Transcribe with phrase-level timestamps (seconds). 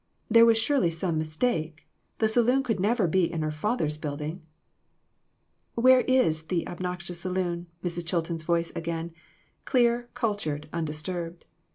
[0.31, 1.87] There was surely some mistake.
[2.17, 4.41] The saloon could never be in her father's building!"
[5.75, 8.07] Where is the obnoxious saloon?" Mrs.
[8.07, 9.13] Chil ton's voice again
[9.63, 11.45] clear, cultured, undisturbed.